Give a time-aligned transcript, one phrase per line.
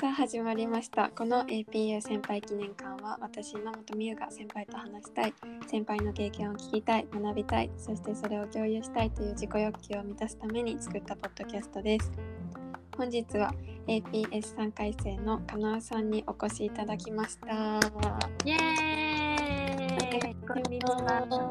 [0.00, 1.10] さあ始まりました。
[1.10, 5.34] この APU 先輩記念館は私稲本美優が先輩と話したい。
[5.66, 7.70] 先輩の経験を聞きたい学びたい。
[7.76, 12.10] そしてそれを共有したいという自己欲求を満たすために作ったポッドキャストです。
[12.96, 13.52] 本日は
[13.88, 17.48] APS3 回生のかなうさんにお越しいただきました。
[18.46, 20.34] イエーイ。
[20.46, 21.50] こんにちは。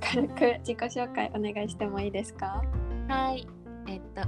[0.00, 2.62] 軽く自己紹介お願いしてもいいですか？
[3.08, 3.44] はい。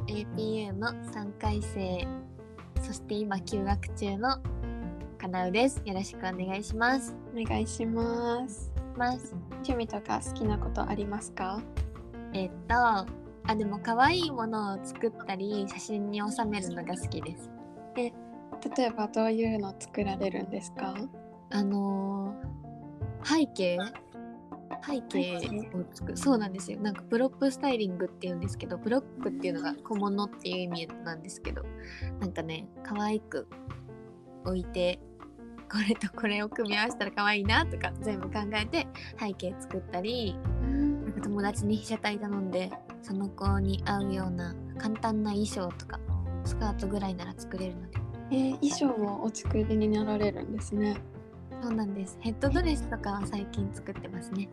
[0.08, 2.06] えっと APU の3回生、
[2.82, 4.38] そして今休学中の
[5.18, 5.82] かなうです。
[5.84, 7.14] よろしくお願いします。
[7.34, 9.34] お願いしますます。
[9.50, 11.60] 趣味とか好きなことありますか？
[12.32, 13.06] えっとあ
[13.56, 17.50] でも可愛いものを作ったり写真に収めるのが好きです。
[17.96, 18.12] 例
[18.84, 20.94] えばどういうの作られるんですか？
[21.50, 22.56] あのー
[23.24, 23.78] 背景？
[24.86, 25.36] 背景
[25.74, 26.80] を作るそうなんですよ。
[26.80, 31.62] なんか prop styling っていうんですけど prop っていうのが小物っていう意味なんですけど
[32.20, 33.48] なんかね可愛く
[34.44, 35.00] 置いて
[35.70, 38.86] これとこれを組み合わせたら可愛いなとか全部考えて
[39.18, 41.12] 背景作ったりなん。
[41.12, 42.70] か友達に被写体頼んで
[43.02, 45.98] その子に合うような簡単な衣装とか
[46.44, 48.06] スカートぐらいなら作れるので。
[48.30, 50.96] えー衣装もお作りになられるんですね
[51.62, 52.18] そうなんです。
[52.20, 54.48] ヘッドドレスとかは最近作ってますね。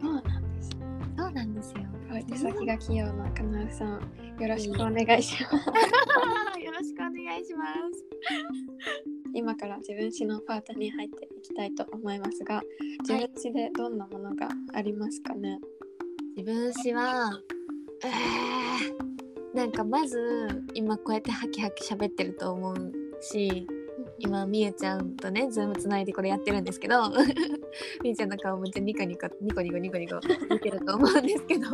[0.00, 0.70] そうなんです
[1.16, 1.80] そうなんですよ。
[2.28, 4.00] 手先が器用なかなうさん。
[4.40, 5.54] よろしくお願いします。
[6.60, 8.06] よろしくお願いします。
[9.36, 12.62] 今から自分史のパートに入っていきたいと思いますが
[13.00, 15.58] 自分史でどんなものがありますかね、
[16.36, 17.38] 自分史は、
[18.02, 23.66] えー、なんかまず今こうやってハキハキ喋ってると思うし
[24.18, 27.10] 今みゆちゃんとねズームつないでこれやってるんですけど
[28.02, 31.66] みゆちゃんの顔めっちゃニコニコニコニコニコニコ見てると思うんですけど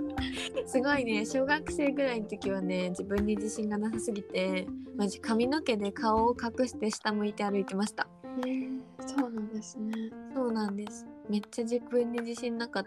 [0.66, 8.06] すごいね小学生ぐらいの時はね自分に自信がなさすぎてマジ髪の毛で顔を隠して下向いて歩いてました。
[8.38, 9.92] えーそうなんですね
[10.34, 11.06] そうなんです。
[11.28, 12.84] めっちゃ自分に自信なかっ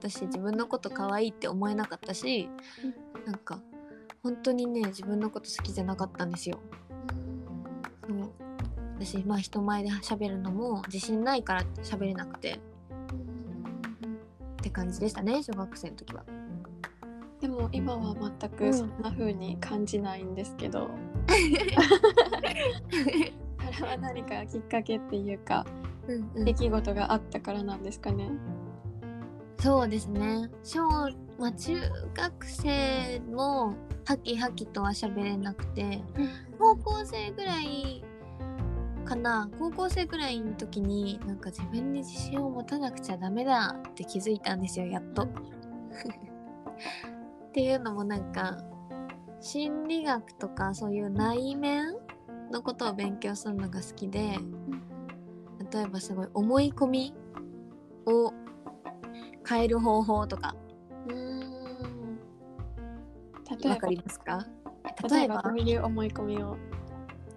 [0.00, 2.48] たし、自分のこと可愛いって思えなかったし、
[3.24, 3.60] なんか
[4.22, 6.60] 本当にね、自分のこと好きじゃなかったんですよ。
[8.06, 8.32] そう。
[9.00, 12.58] 私、まあ人前で喋るのも自信ないから喋れなくてっ
[14.62, 16.22] て感じでしたね、小学生の時は。
[17.40, 20.90] でも今は全くそんな風に感じないんですけど、
[23.74, 25.64] それは何かきっかけっていうか
[26.06, 26.44] うんうん。
[26.44, 28.28] 出来事があったからなんですかね、
[29.58, 30.50] そうですね。
[30.62, 30.86] 小、
[31.38, 31.80] まあ、中
[32.14, 33.74] 学生も
[34.04, 36.02] ハキハキとは喋れなくて、
[36.58, 38.04] 高校生ぐらい
[39.10, 39.50] かな。
[39.58, 45.24] 高校生ぐらいの時になんか自分に自信を持たなくちゃダメだって気づいたんですよやっと。
[47.48, 48.58] っていうのもなんか
[49.40, 51.96] 心理学とかそういう内面
[52.52, 54.38] のことを勉強するのが好きで
[55.72, 57.14] 例えばすごい思い込み
[58.06, 58.32] を
[59.48, 60.54] 変える方法とか。
[61.08, 62.18] うーん。
[63.50, 63.70] 例えば。
[63.70, 64.46] わかりますか？
[65.10, 65.42] 例えば？
[65.42, 66.56] どういう思い込みを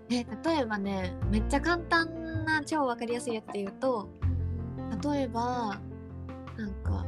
[0.09, 4.09] え例えばねめっちゃ簡単な超わかりやすいやつで言うと
[5.03, 5.79] 例えば
[6.57, 7.05] なんか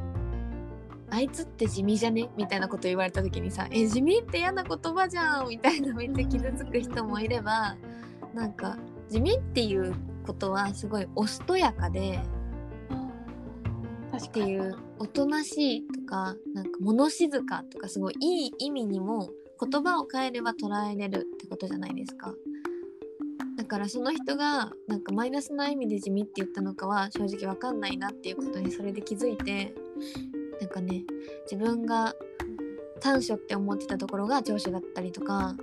[1.10, 7.76] 「あいつって地味じゃね?」みたいなこと言われた時にさ「え地味って嫌な言葉じゃん」みたいなめっちゃ傷つく人もいれば
[8.34, 8.76] なんか
[9.08, 9.94] 地味っていう
[10.26, 12.20] ことはすごいおしとやかで
[14.12, 19.30] 確っていうおとなしいとかなんか物静かとかすごいいい意味にも
[19.60, 22.28] 言葉を変えれば捉えれるってことじゃないですか。
[22.28, 22.34] だ
[23.66, 29.74] からその人がなんかマイナスな意味で地味って言ったのかは正直わかんないなっていうことにそれで気づいて
[30.60, 31.04] なんかね
[31.50, 32.14] 自分が
[33.00, 35.54] 短所って思ってたところが長所だったりとか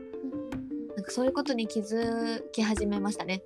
[0.95, 3.41] なんかそういうことに気づき始めましたね。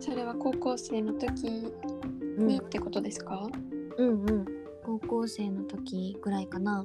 [0.00, 1.72] それは高校生の時
[2.38, 3.48] うんにってことですか、
[3.96, 4.44] うんうん
[4.84, 6.84] 高校生の時ぐらいかな。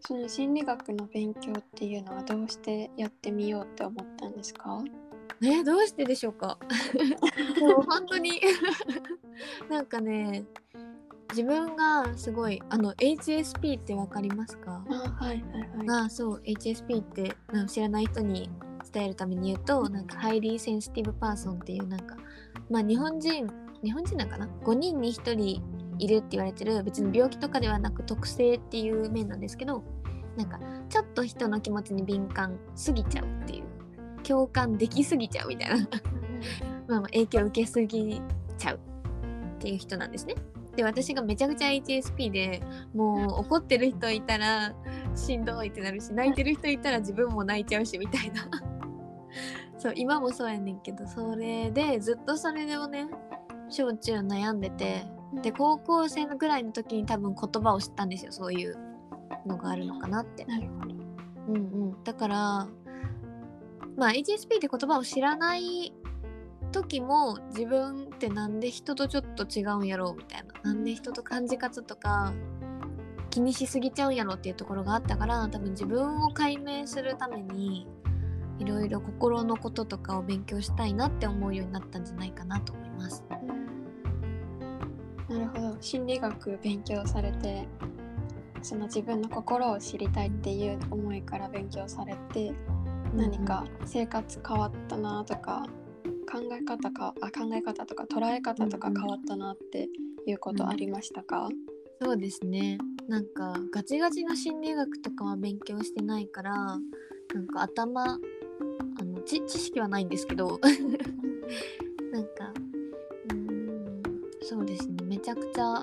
[0.00, 4.84] その心理学の勉強っていうのはどうしてやってみようって思ったんですか？
[5.40, 6.58] ねどうしてでしょうか？
[7.58, 8.40] でも本当に。
[9.70, 10.44] なんかね
[11.30, 14.82] 自分がすごいあの HSP ってわかりますか？
[14.88, 16.04] あはいはいはい。
[16.06, 18.48] あそう HSP ってなんか知らない人に
[18.92, 22.16] 伝えるために言うとなんか highly sensitive person っていうなんか
[22.70, 23.46] まあ日本人
[23.82, 25.62] 日本人なんかな？5人に1人
[25.98, 29.82] いるって言われてる別に病気とかではなく特性っていう面なんですけど
[30.36, 30.58] なんか
[30.88, 33.64] ちょっと人の気持ちに敏感すぎちゃうっていう
[34.26, 35.76] 共感できすぎちゃうみたいな。
[35.76, 35.88] まあ
[36.88, 38.20] まあ影響を受けすぎ
[38.58, 38.76] ちゃう。
[38.76, 40.34] っていう人なんですね。
[40.76, 42.62] で私がめちゃくちゃ HSP で
[42.94, 44.74] もう怒ってる人いたら
[45.14, 48.48] しんどいってなるし泣いてる人いたら自分も泣いちゃうしみたいな。
[49.78, 53.08] そう今もそうやねんけどそれでずっとそれをね
[53.68, 55.06] 小中悩んでて
[55.42, 58.32] で高校生のぐらいの時に多分言葉を知ったんですよ。
[58.32, 58.76] そういう
[59.46, 60.46] のがあるのかなって。
[61.48, 62.68] うんうん、だから
[63.96, 65.92] まあ HSP って言葉を知らない
[66.72, 70.72] 時も自分ってなんで人とちょっと違うんやろうみたいな。
[70.72, 72.32] なんで人と感じ方とか
[73.30, 77.86] 気にしすぎちゃうんやろうっていうところがあったから多分自分を解明するために
[78.58, 83.24] いろいろ心のこととかを勉強したいなって思うようになったんじゃないかなと思います。
[85.28, 85.76] なるほど。
[85.80, 87.68] 心理学勉強されて
[88.62, 92.52] その自分の心を知りたいっていう思いから勉強されて
[93.16, 95.64] 何か生活変わったなとか
[96.30, 99.88] 考え方かあ考え方とか捉え方とか変わったなって
[100.26, 101.48] いうことありましたか、
[102.02, 102.78] そうですね。
[103.08, 110.60] なんかガチガチの心理学とかは勉強してないからなんか頭あの知知識はないんですけど
[112.12, 112.52] なんか
[113.30, 114.02] うーん
[114.42, 114.96] そうですね。
[115.04, 115.82] めちゃくちゃ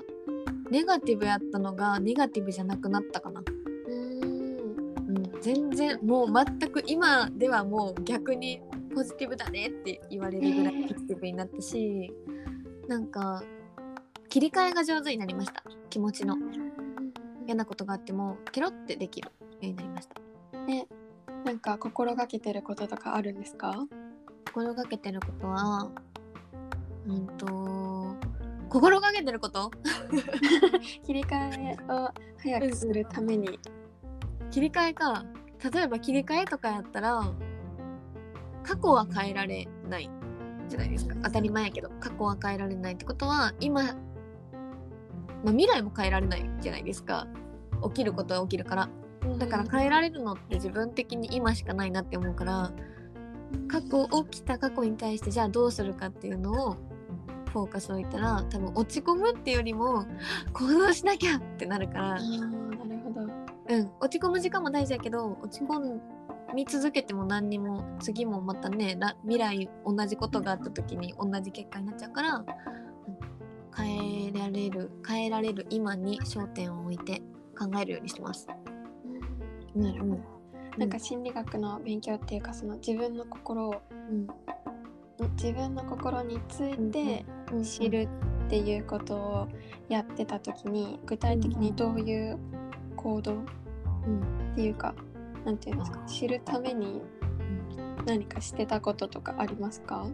[0.69, 3.43] ネガティブやったのがネガティブじゃなくなったかな、
[5.43, 8.61] 全然もう全く今ではもう逆に
[8.95, 12.11] ポジティブだねって言われるぐらいポジティブになったし、
[12.87, 13.43] なんか
[14.29, 15.63] 切り替えが上手になりました。
[15.89, 16.37] 気持ちの。
[17.45, 20.15] 嫌なことがあってもケロってできるようになりました。
[21.43, 23.75] なんか心がけてることとかあるんですか？
[24.47, 25.91] 心がけてることは
[27.05, 28.15] うんと
[28.69, 29.71] 心がけてること？
[31.05, 31.35] 切り替
[31.71, 33.59] えを早くするために
[34.53, 35.25] 切り替えか。
[35.73, 37.23] 例えば切り替えとかやったら
[38.61, 40.11] 過去は変えられない。
[40.69, 41.15] じゃないですか。
[41.23, 41.89] 当たり前やけど。
[41.99, 43.95] 過去は変えられないってことは今、まあ、
[45.47, 47.27] 未来も変えられないじゃないですか。
[47.83, 48.89] 起きることは起きるから。
[49.39, 52.71] だから変えられるのって自分的に今しかないなって思うから
[53.69, 56.77] 過去起きた過去に対してじゃあどうするかっていうのを
[57.53, 60.05] フォーカスを置いたら多分落ち込むっていうよりも
[60.51, 62.19] 行動しなきゃってなるから
[63.69, 65.99] うん、落ち込む時間も大事やけど落ち込
[66.53, 72.45] み続けても何にも次もまたねら未来同じことがあった時に同じ結果になっちゃうからうん
[73.75, 77.21] 変えられる変えられる今に焦点を置いて
[77.57, 78.47] 考えるようにしてます。
[79.75, 80.23] なるほど、うん。
[80.77, 84.27] なんか心理学の勉強っていうかその自分の心をうん。
[85.35, 87.63] 自分の心についてうん。
[87.63, 88.07] 知る
[88.45, 89.47] っていうことを
[89.89, 92.37] やってた時に具体的にどういう
[93.03, 93.33] 行動。
[93.33, 93.35] っ
[94.07, 94.55] うん。
[94.55, 94.95] ていうか
[95.45, 95.99] なんていうんですか？
[96.07, 97.01] 知るために
[98.05, 100.07] 何かしてたこととかありますか？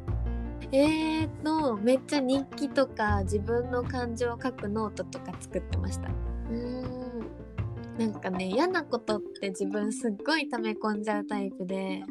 [0.71, 6.09] えーとめっちゃ日記とか自分の感情を書くノートとか作ってました。
[6.51, 6.89] うん。
[7.97, 12.03] なんかね嫌なことって自分すっごい溜め込んじゃうタイプで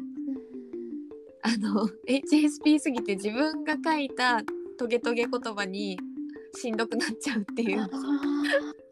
[1.41, 4.41] あの HSP すぎて自分が書いた
[4.77, 5.97] トゲトゲ言葉に
[6.55, 7.87] しんどくなっちゃうっていう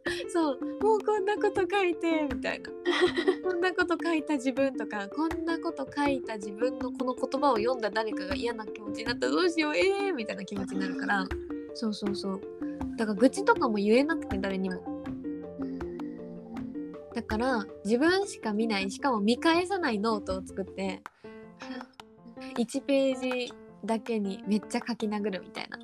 [0.30, 2.70] そうもうこんなこと書いてみたいな。
[3.44, 11.28] こんなこと書いた自分とかこんなこと書いた自分のこの言葉を読んだ誰かが嫌な気持ちになったらどうしようえーみたいな気持ちになるから。
[11.74, 12.42] そうそうそう。
[12.98, 15.04] だから愚痴とかも言えなくて誰にも。
[17.14, 21.02] だから自分しか見ないしかも見返さないノートを作って
[22.58, 25.80] 1ページだけにめっちゃ書き殴るみたいな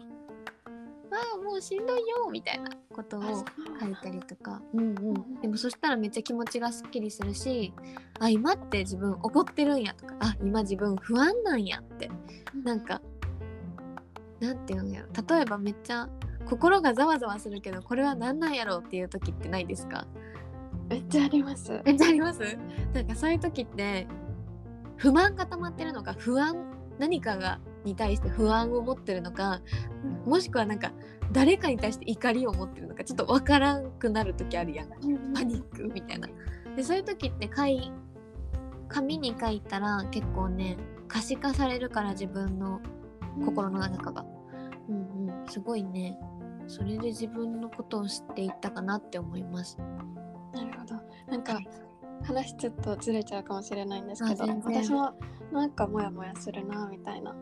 [1.43, 7.73] もうしんどいよみたいなことを書いたりとか、うんうん、でもそしたらめっちゃ気持ちがすっきりするし
[8.19, 12.09] あ今って自分怒ってるんやとかあ今自分不安なんやって。
[12.63, 13.01] なんか
[14.39, 15.07] なんていうんやろ。
[15.35, 16.07] 例えばめっちゃ
[16.45, 20.05] 心がざわざわするけどこれは何なんやろうっていう時ってないですか？
[20.89, 21.81] めっちゃあります。
[21.85, 22.41] めっちゃあります？
[22.93, 24.07] なんかそういう時って
[24.97, 26.55] 不満が溜まってるのか不安
[26.99, 29.61] 何かがに対して不安を持ってるのか
[30.25, 30.91] もしくはなんか
[31.31, 34.89] 誰かに対して怒りを持ってるのかちょっとわからんくなる時あるやん。
[35.33, 36.27] パニックみたいな。
[36.75, 37.91] でそういう時って書い
[38.87, 42.81] 紙に書いたら結構ね可視化されるから自分の
[43.45, 44.25] 心の中が。
[44.89, 45.29] うん。
[45.29, 46.17] うん、すごいね。
[46.67, 49.77] それで自分のことを知っていったかなって思います。
[50.53, 50.95] なるほど。
[51.29, 51.59] なんか
[52.23, 55.13] 話ちょっとずれちゃうかもしれないんですけど私も
[55.51, 57.35] なんかモヤモヤするなみたいな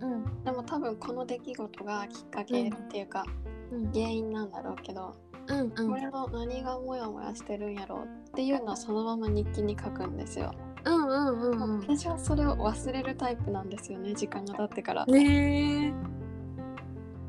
[0.00, 0.44] うんうん。
[0.44, 3.24] でも多分この出来事がきっかけっていうか、
[3.72, 3.92] うん。
[3.92, 5.14] 原因なんだろうけど、
[5.48, 5.70] うんうん。
[5.90, 10.52] これの何がモヤモヤしてるんやろうっていうのをそのまま日記に書くんですよ、
[10.84, 11.80] うんうんうんうん。
[11.80, 15.92] 私はそれを忘れるタイプなんですよね時間が経ってから、ねえ。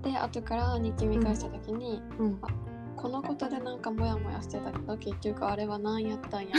[0.02, 2.40] で後から日記見返した時に、うん。
[2.96, 6.50] このことでなんかモヤモヤしてたけど結局あれは何やったんや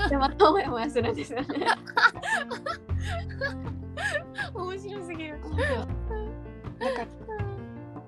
[0.00, 1.48] ろでまたモヤモヤするんですよね。
[4.54, 5.38] 面白すぎる。
[6.78, 7.06] なんか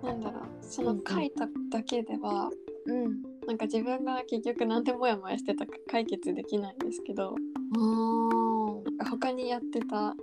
[0.02, 2.50] なんだろうその書いただけでは、
[2.86, 3.22] うん。
[3.46, 7.34] なんか自分が結局なんでモヤモヤしてたか解決できないんですけど
[7.76, 10.14] おー他にやってた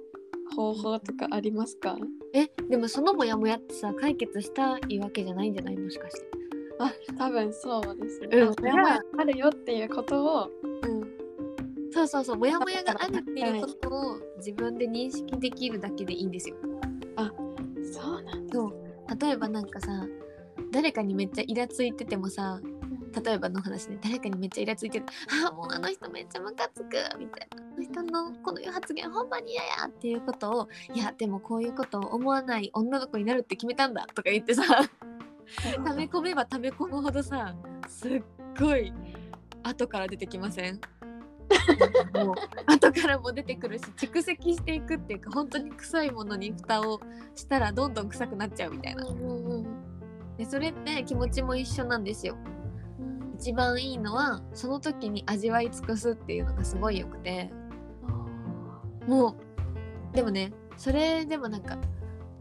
[0.55, 1.97] 方法とかありますか？
[2.33, 5.77] えでもそのモヤモヤってさ解決したいわけじゃないんじゃない？
[5.77, 6.27] もしかして。
[6.79, 8.29] あ多分そうですね。
[8.37, 10.49] うんあモヤモヤあるよっていうことを、
[10.83, 10.98] うん。
[11.91, 16.55] そうそうそうモヤモヤがあるっていうことを自分で認識できるだけでいいんですよ。
[17.91, 18.59] そうなんだ。
[19.27, 20.05] 例えばなんかさ
[20.71, 22.61] 誰かにめっちゃイラついててもさ
[23.25, 25.05] 例えばの話ね誰かにめっちゃイラついてる
[25.45, 27.57] あーもうあの人めっちゃムカつくみたいな。
[27.57, 34.63] あの人のこの発言ほんまに嫌やっていうことをいやでもこういうことを思わない女の子になるって決めたんだとか言ってさ
[35.85, 37.55] 溜め込めば溜め込むほどさ
[37.87, 38.21] すっ
[38.59, 38.93] ごい
[39.63, 40.79] 後から出てきません？
[42.13, 42.35] も う
[42.67, 46.99] 後からも出てくるし蓄積していくっていうか本当に臭いものに蓋を
[47.35, 49.05] したらどんどん臭くなっちゃうみたいな。
[50.37, 52.37] でそれって気持ちも一緒なんですよ。
[53.35, 57.51] 一番いいのはその時に味わい尽くすっていうのがすごいよくて。
[59.07, 59.35] も
[60.11, 61.77] うでもねそれでもなんか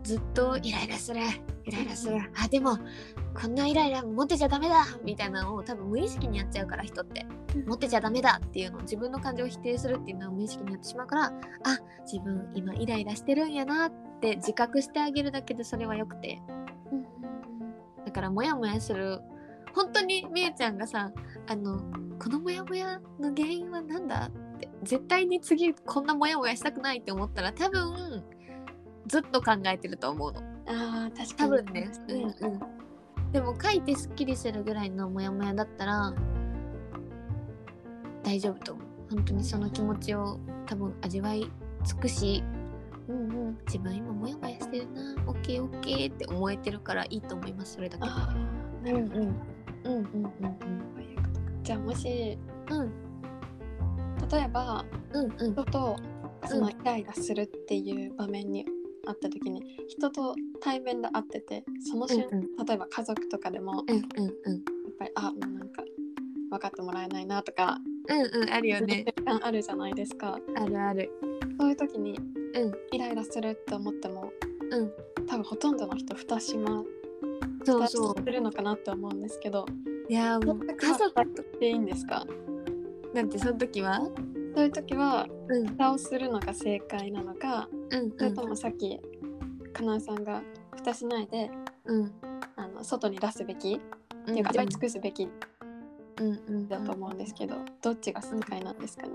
[0.03, 1.21] ずっとイライラする
[1.69, 2.79] イライラするあでも
[3.41, 7.27] こんなイライラ持ってちゃダメだみたいなのを多分無意識にやっちゃうから人って。
[7.67, 11.33] 持ってちゃダメだっていうのを自分の感情を否定するっていうのを無意識にやってしまうからあ
[12.03, 16.41] 自分今イライラしてるんやなって自覚してあげるだけでそれはよくて。
[18.05, 19.21] だからモヤモヤする。
[19.75, 21.13] 本当にみゆちゃんがさ
[21.47, 21.79] あの
[22.19, 28.25] このモヤモヤの原因は何だって絶対に次こんなモヤモヤしたくないって思ったら多分
[29.07, 31.37] ずっと考えてると思うのあー確かに。
[31.37, 33.33] 多分ねうんうん。
[33.33, 36.15] でも書いてすっきりするぐらいのモヤモヤだったら
[38.23, 38.87] 大丈夫と思う。
[39.11, 41.51] 本当にその気持ちを多分味わい
[41.85, 42.43] 尽くし
[43.09, 43.59] うんうん。
[43.67, 48.11] 自分今モヤモヤしてるなオッケーオッケーって思えてるからいいと思いますそれだけで。
[48.11, 49.35] あーなるほどうんうん。
[49.85, 50.33] うんうん
[50.95, 52.39] そういうことかじゃあもし
[52.71, 52.81] うん。
[52.81, 52.93] うん
[54.31, 55.53] 例えばうんうん。
[55.53, 55.97] 人と
[56.47, 58.67] そのイライラするっていう場面に
[59.09, 62.67] あった時に人と対面で会っててその瞬うんうん。
[62.67, 64.03] 例えば家族とかでもうんうん
[64.45, 64.55] うん。
[64.55, 64.63] やっ
[64.99, 65.83] ぱりあもうなんか
[66.51, 69.05] 分かってもらえないなとかうんうんあるよね。
[69.43, 70.39] あるじゃないですか。
[70.57, 71.11] あるある。
[71.59, 72.19] そういう時に
[72.55, 72.73] うん。
[72.93, 74.31] イライラするって思っても
[74.71, 74.93] うん。
[75.27, 76.83] 多分ほとんどの人蓋しま
[77.61, 78.15] 蓋そうそう。
[78.23, 79.67] するのかなって思うんですけど
[80.09, 82.27] いやーもう家族でいいんですか？
[83.15, 84.01] なんてその時は？
[84.55, 85.67] そういう時はうん。
[85.67, 89.01] 蓋をするのが正解なのかうんそれともさっき
[89.73, 90.43] かなえさんが
[90.77, 91.51] 蓋しないで
[91.85, 92.13] うん。
[92.57, 93.81] あの外に出すべきっ
[94.27, 94.35] うん。
[94.35, 95.29] ていうかい尽くすべき
[96.21, 99.15] うんうんだと思うんですけどどっちが正解なんですかね？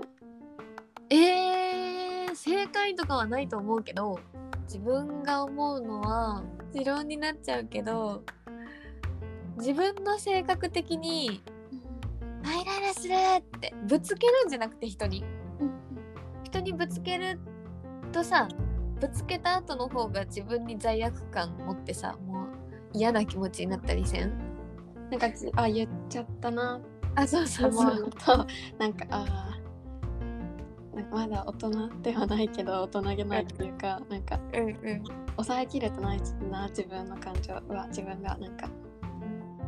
[1.10, 4.18] えー、正解とかはないと思うけど
[4.62, 8.22] 自分が思うのは持論になっちゃうけど
[9.58, 11.42] 自分の性格的に
[12.44, 15.22] 「あイライラする!」ってぶつけるんじゃなくて人に。
[16.44, 17.38] 人にぶつける
[18.12, 18.48] とさ
[19.04, 22.46] ぶつけた後の方が自分に罪悪感持ってさもう
[22.94, 24.32] 嫌な気持ちになったりせん？
[25.10, 26.80] なんかじあ言っちゃったな
[27.14, 28.46] あそうと思うのと
[28.78, 35.02] なんかあーなんかまだ大人ではないけど大人げないっていうかなんかうんうん
[35.36, 36.20] 抑えきれてない
[36.50, 38.70] な自分の感情は自分がなんか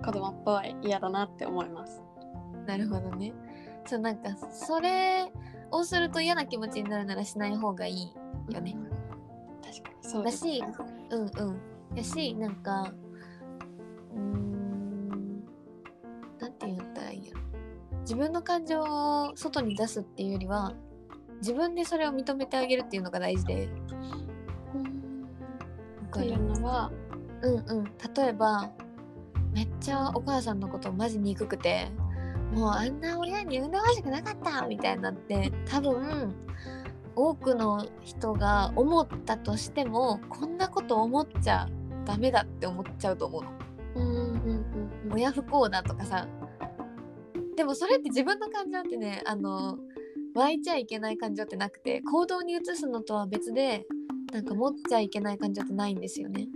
[0.02, 2.00] 子供っぽい嫌だなって思います。
[2.66, 3.34] なるほどね。
[3.84, 5.30] そうなんかそれ
[5.70, 8.14] をすると嫌な気持ちになるならしない方がいい
[8.54, 8.74] よね。
[8.74, 8.95] 確かに
[10.06, 10.62] そうだし、
[11.10, 11.50] うんう
[11.94, 11.96] ん。
[11.96, 12.92] やし、なんか、
[14.14, 15.44] うーん、
[16.38, 17.40] なんて言ったらいいんやろ。
[18.02, 20.74] 自分の感情を外に出すっていうよりは、
[21.38, 23.68] 自分でそれを認めてあげるっていうのが大事で。
[26.12, 26.90] というのは
[27.42, 27.84] うんうん
[28.14, 28.70] 例えば
[29.52, 31.88] めっちゃお母さんのことマジ憎くて
[32.52, 36.34] もうあんな親に産んでほしくなかったみたいになって多分
[37.16, 41.66] 多くの人が思ったとしてもこんなこと思っちゃ
[42.04, 43.50] ダメだって思っちゃうと思うの。
[43.96, 46.28] うんうんうん親不幸だとかさ
[47.56, 49.78] でもそれって自分の感情ってねあの
[50.34, 53.86] 湧いちゃいけない感情ってなくて行動に移すのとは別で
[54.32, 56.48] なんか持っちゃいけない感情ってないんですよね。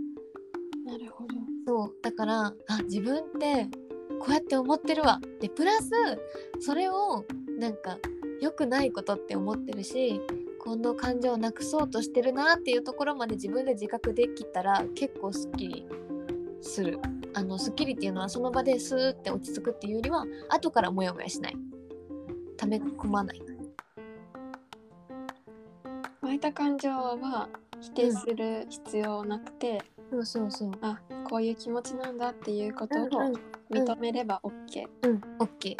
[0.84, 1.34] なるほど。
[1.66, 3.68] そうだからあ自分って
[4.18, 5.90] こうやって思ってるわでプラス
[6.60, 7.24] それを
[7.58, 7.96] なんか
[8.40, 10.20] 良くないことって思ってるし
[10.62, 15.86] この感情をなくそうとしてるなっていうところまで自分で自覚できたら結構すっきり
[16.60, 17.00] する。
[17.32, 21.56] あのスッキリっていうのはその場でスーって落ち着くっていうよりは後からモヤモヤしない。
[22.58, 23.42] 溜め込まない。
[26.20, 27.48] 湧いた感情は
[27.80, 30.72] 否定する必要なくて、そうそうそう。
[30.82, 33.32] あこういう気持ちなんだっていうことをうん
[33.70, 35.20] 認めれば OK、うん。
[35.38, 35.76] オッケ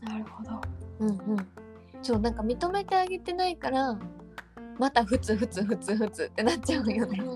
[0.00, 0.50] なるほど。
[0.50, 0.60] ー
[1.00, 1.63] うんうん
[2.04, 3.98] そうなんか認めてあげてないから
[4.78, 7.18] またふつふつふつふつってなっちゃうよね。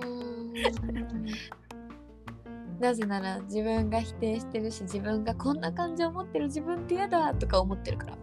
[2.78, 8.18] なぜなら自分が否定してるし自分がこんな感情を持ってる自分って嫌だとか思ってるから。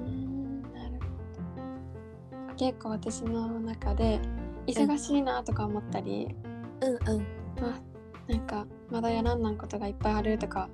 [0.00, 2.54] うんなるほど。
[2.56, 4.18] 結構私の中で
[4.66, 6.34] 忙しいなとか思ったり、
[6.80, 7.26] うんうん。
[7.62, 7.80] あ
[8.28, 10.70] なんかまだやらんなんことがいっぱいあるとか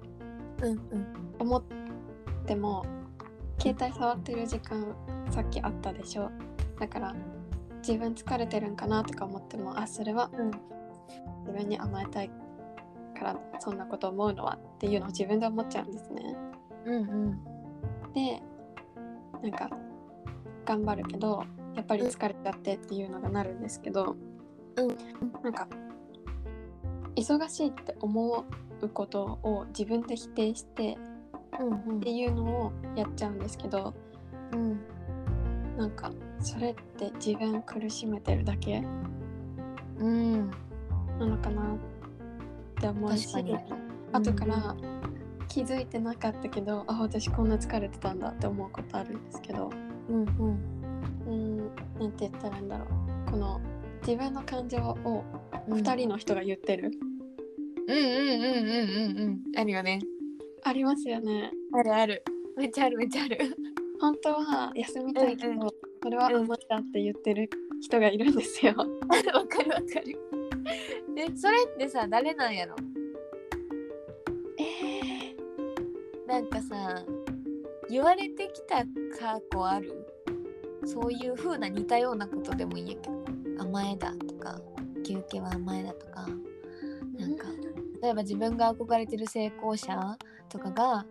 [0.62, 1.06] うんうん。
[1.40, 1.62] 思っ
[2.46, 2.86] ても
[3.58, 4.94] 携帯触ってる時間
[5.30, 6.30] さっきあったでしょ？
[6.78, 7.14] だから
[7.78, 10.50] 自分疲れてるんかなとか思ってもあそれはうん。
[11.46, 12.30] 自分に甘えたい
[13.18, 16.36] からそんなこと思うのはっていうのを自分で思っちゃうんですね。
[16.84, 16.98] うんう
[17.30, 17.44] ん。
[18.12, 18.42] で
[19.42, 19.70] なんか
[20.66, 24.16] 頑張るけどやっぱり疲れちゃってっていうのがなるんですけど、
[24.76, 24.88] うん。
[25.42, 25.66] なんか
[27.16, 28.44] 忙しいって思
[28.82, 30.98] うことを自分で否定して
[31.56, 33.94] っていうのをやっちゃうんですけど
[34.52, 34.80] うん
[35.76, 38.82] なんかそれって自分苦しめてるだけ？
[39.98, 40.50] うん。
[41.18, 41.76] なのかなっ
[42.80, 43.28] て思うし
[44.12, 44.76] 後から
[45.48, 49.70] 気づいてなかったけどあ私こんな疲れてたんだって思うことあるんですけど。
[50.08, 50.58] うんうん。
[51.26, 51.56] うん
[51.98, 53.30] なんて言ったらいいんだろう。
[53.30, 53.60] この
[54.06, 55.24] 自分の感情を
[55.68, 55.78] うん。
[55.78, 56.92] 2人の人が言ってる、
[57.88, 58.70] うんうんうんうん
[59.10, 59.58] うんうん。
[59.58, 60.00] あるよね
[60.68, 61.50] ありますよね。
[61.72, 62.22] あるある。
[62.56, 63.38] めっちゃあるめっちゃある。
[64.00, 65.70] 本当は休みたいけど、うんうん。
[66.02, 68.74] それは甘えだって言ってる人がいるんですよ。
[68.76, 70.18] わかるわかる。
[71.16, 72.76] えそれってさ誰なんやろ？
[74.58, 75.34] え
[76.26, 77.02] なんかさ
[77.90, 78.84] 言われてきた
[79.18, 79.92] 過去ある？
[80.84, 83.24] そういう風な似たようなことでもいいんやけど。
[83.60, 84.60] 甘えだとか
[85.04, 86.28] 休憩は甘えだとか
[87.18, 87.48] なんか
[88.02, 90.16] 例えば自分が憧れてる成功者
[90.48, 91.04] とかが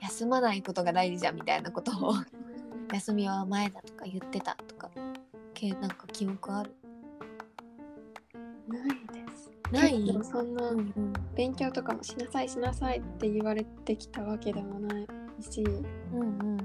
[0.00, 2.12] 休まないことが大事じゃんみたいなことを
[2.92, 4.54] 休みは甘えだとか言ってた。
[4.56, 4.90] とか
[5.54, 6.74] けなんか記憶ある？
[8.68, 8.88] ない
[9.26, 9.50] です。
[9.72, 10.24] ない？
[10.24, 10.70] そんな
[11.34, 15.06] 勉強とかもしなさいしなさいって言われてきたわけでもない
[15.40, 15.62] し。
[16.12, 16.58] うんうん。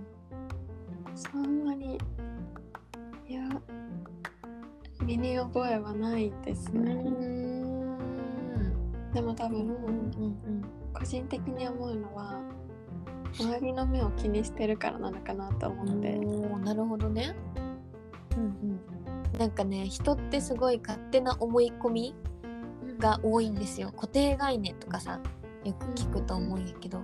[1.15, 1.97] そんなに
[3.27, 3.41] いや
[5.03, 6.93] 身に覚えはないですうね。
[6.93, 7.30] ん
[9.13, 9.71] でも多分、うんう
[10.27, 12.41] ん個人的に思うのは
[13.33, 16.19] 周りの目を気にしてるからなのかなと思って。
[16.63, 17.33] なるほどね。
[18.35, 19.39] うんうん。
[19.39, 22.15] なんかね人ってすごい勝手な思い込み
[22.99, 23.91] が多いんですよ。
[23.93, 25.19] 固定概念とかさ
[25.63, 27.01] よく聞くと思うんやけど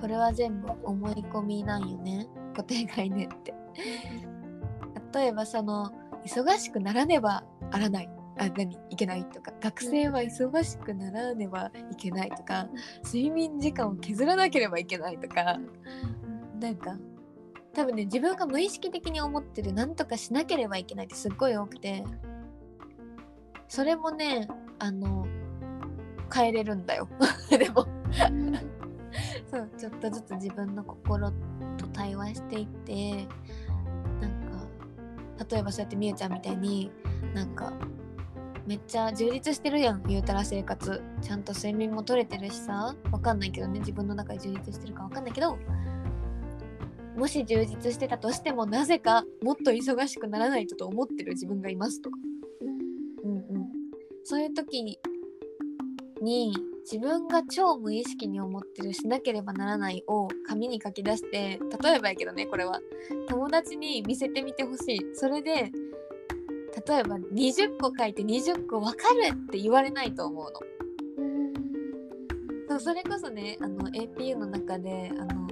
[0.00, 3.54] これは全部思い込みなんよね固定概念って。
[5.14, 5.92] 例えばその
[6.24, 8.15] 忙しくならねばあらない。
[8.38, 8.78] あ何？
[8.90, 9.52] いけないとか。
[9.60, 12.68] 学生は忙しくならねばいけないとか。
[13.04, 15.58] 睡眠時間を削らなければいけないとか。
[16.60, 16.96] なんか
[17.74, 22.04] 多分ね自分が無意識的に思ってるなんとかしなければいけないってすっごい多くて。
[23.68, 25.26] それもねあの
[26.32, 27.08] 変えれるんだよ。
[27.50, 27.86] でも。
[29.50, 31.30] そうちょっとずつ自分の心
[31.78, 33.28] と対話していって
[34.20, 36.90] なんか例えばそうやってみゆちゃんみたいに
[37.34, 37.72] なんか
[38.66, 41.02] めっちゃ充実してるやん言うたら生活。
[41.22, 42.94] ちゃんと睡眠も取れてるしさ。
[43.12, 45.56] わかんないけどね自分の中で充実してるかわかんないけど。
[47.16, 52.18] もし充実してたとしてもなぜかもっと忙しくならないとと思ってる自分がいますとか、
[53.24, 53.68] うんうん、
[54.22, 54.82] そういう時
[56.20, 56.52] に
[56.82, 62.80] 自分が超無意識に思ってるしなければならないを紙に書き出して例えばやけどねこれは。
[63.28, 65.00] 友達に見せてみてほしい。
[65.14, 65.72] それで
[66.86, 70.60] 例えば20個書いて20個分かるって言われないと思うの。
[72.68, 75.48] そうそれこそねあの APU の中であの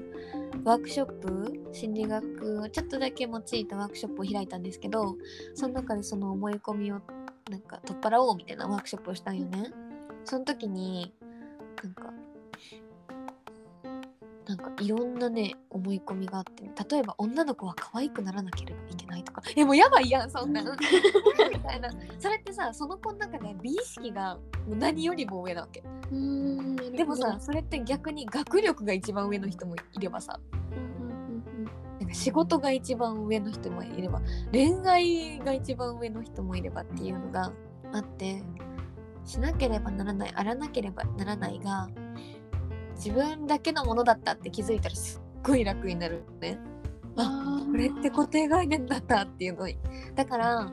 [0.64, 5.16] ワークショップ心理学をちょっとだけ用いたワークショップを開いたんですけど
[5.54, 7.00] その中でその思い込みを
[7.50, 9.70] なんか取っ払おうみたいなワークショップをしたんよね。
[10.24, 11.14] その時に
[11.82, 12.12] なんか
[14.46, 19.42] なんかいろんなね思い込みがあって、例えば女の子は可愛くならなければいけないとか。
[19.56, 20.62] えもうやばいやんそんな。
[20.62, 20.66] ん。
[21.50, 21.90] みたいな。
[22.18, 25.82] それってさその子の中で美意識がもう何よりも上なわけ。
[26.94, 30.38] でもさそれって逆に学力が一番上の人もいればさ。
[32.00, 34.20] なんか仕事が一番上の人もいれば
[34.52, 37.52] 恋愛が一番上の人もいればっていうのが
[37.92, 38.42] あって
[39.24, 41.88] しなければならないあらなければならないが
[42.96, 46.58] 自分だけのものだったって気づいたらすっごい楽になるね。
[47.16, 49.78] あこれって固定概念だったっていうのに
[50.16, 50.72] だから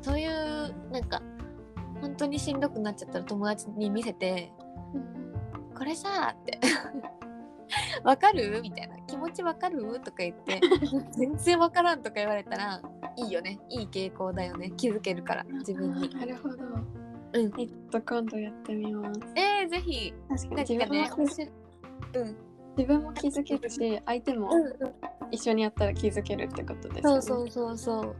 [0.00, 0.30] そういう
[0.92, 1.20] なんか
[2.00, 4.52] 本当にしんどくなっちゃったら友達に見せて
[5.76, 6.60] 「これさ」って
[8.04, 10.60] 「わかる?」みたいな「気持ちわかる?」とか言って
[11.18, 12.80] 「全然わからん」とか言われたら
[13.16, 16.14] いいよねいい傾向だよね気づけるから自分に。
[16.14, 16.56] なるほど。
[17.32, 19.20] うん、えっと今度やってみます。
[19.36, 20.12] えー、ぜひ。
[20.28, 20.60] 確かに。
[20.62, 21.50] 自分もね
[22.14, 22.36] うん。
[22.76, 24.50] 自分も気づけるし相手も
[25.32, 27.22] 一緒にやったら気づけるってことですよね。
[27.22, 28.16] そうそうそうそう。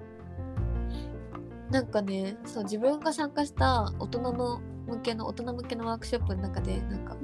[1.70, 7.16] なんかねそう自分が参加した大人の向けの大人向けのワークショップの中でなんか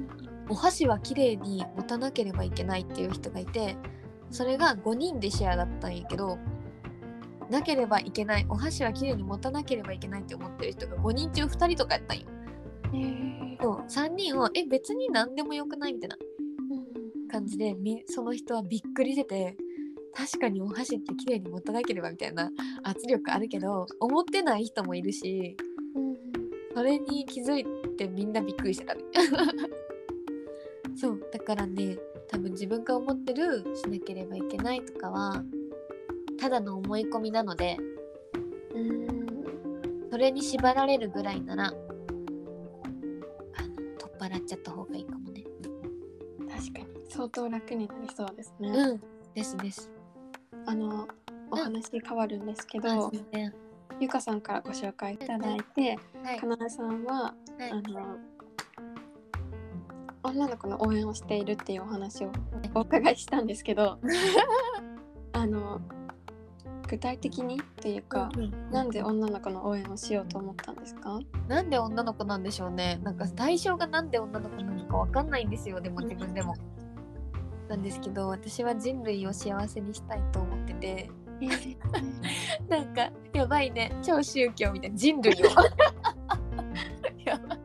[0.49, 3.75] お箸は綺麗に持たなければいけないっていう人がいて
[4.29, 6.37] それが5人でシェアだったんやけど
[7.49, 12.25] なければいけないお箸は綺麗に持たなければいけないって思ってる人が5人中2人とかやったんよ。
[12.93, 13.61] えー。
[13.61, 13.85] そう。
[13.87, 16.17] 3人をえ別に何でもよくないみたいな
[17.31, 19.57] 感じでみその人はびっくりしてて
[20.13, 22.49] 確かにお箸って綺麗に持たなければみたいな
[22.83, 25.57] 圧力あるけど思ってない人もいるし
[26.73, 27.65] それに気づい
[27.97, 29.01] てみんなびっくりしてたね
[30.95, 31.29] そう。
[31.31, 31.97] だからね
[32.29, 35.43] 多分自分が思ってるしなければいけないとかは
[36.39, 37.77] ただの思い込みなので
[38.73, 39.09] うん。
[39.09, 39.15] うん
[40.15, 41.75] それに縛られるぐらいならあの
[43.97, 45.43] 取っ払っちゃった方がいいかもね。
[46.49, 46.85] 確かに。
[47.09, 48.69] 相当楽になりそうですね。
[48.69, 49.01] うん。
[49.33, 49.91] ですです。
[50.65, 51.05] あの
[51.51, 53.53] お話変わるんですけあど、すいません
[53.99, 56.39] ゆかさんからご紹介いただいて、はい。
[56.39, 57.71] かなえさんははい。
[57.71, 58.17] あの
[60.23, 62.31] 女の子の応援をしているっていうお話を
[62.73, 63.99] お伺いしたんですけど
[65.33, 65.81] あの
[66.87, 68.71] 具体的にっていうか、うんうん。
[68.71, 71.19] なんで女の子の応援をしようと思ったんですか？
[71.47, 72.99] なんで女の子なんでしょうね。
[73.03, 75.81] なんか対象がなんで女の子なのかわかんないんですよ。
[75.81, 76.55] でも自分でも。
[77.67, 81.09] なんですけど私は人類を幸せにしたいと思ってて。
[81.41, 81.77] えー。
[82.69, 83.91] なんかやばいね。
[84.03, 84.91] 超宗教みたい。
[84.91, 85.37] な人類を。
[87.25, 87.59] やばい。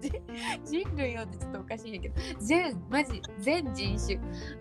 [0.00, 0.12] じ
[0.82, 2.14] 人類をってちょっとおかしいんやけど。
[2.38, 4.16] 全マジ全人種。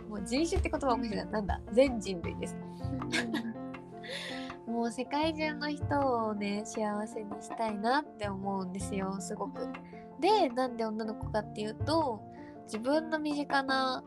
[0.08, 1.26] もう人種って言葉おかしいな。
[1.26, 1.60] なんだ？
[1.74, 2.56] 全人類です
[4.68, 9.68] もう世界中の人をね幸せにしたいなって思うんですよすごく。
[10.20, 12.22] でなんで女の子かっていうと
[12.66, 14.04] 自分の身近な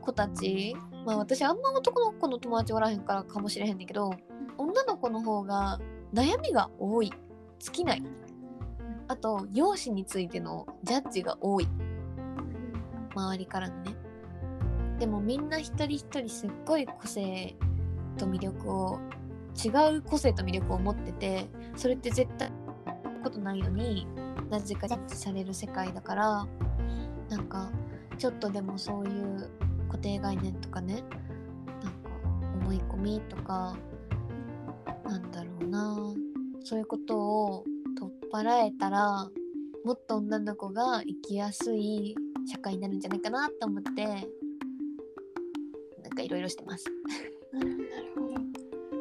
[0.00, 0.74] 子たち
[1.04, 4.10] まあ私あんま男の子の友達おらへんからかもしれへんねんけど
[4.58, 5.78] 女の子の方が
[6.12, 7.12] 悩みが多い
[7.58, 8.02] 尽きない。
[9.08, 11.68] あと容姿についてのジャッジが多い。
[13.14, 13.94] 周りからのね。
[14.98, 17.56] でもみんな一人一人すっごい個性
[18.16, 19.00] と魅力を
[19.56, 22.50] 違う個性と魅力を持っててそれって絶対
[23.22, 24.06] ことないのに
[24.50, 26.46] なぜかジャッジされる世界だから
[27.30, 27.70] なんか
[28.18, 29.50] ちょっとでもそういう
[29.88, 31.02] 固定概念とかね
[31.82, 32.10] なんか
[32.60, 33.76] 思い込みとか
[35.04, 35.96] なんだろうな
[36.64, 37.64] そういうことを
[37.98, 39.28] 取っ払えたら
[39.84, 42.14] もっと女の子が生きやすい
[42.46, 46.84] 社会になるんじゃないかなと思ってなんかいろいろしてます。